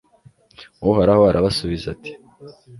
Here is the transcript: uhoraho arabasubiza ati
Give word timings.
uhoraho 0.89 1.21
arabasubiza 1.29 1.85
ati 1.93 2.11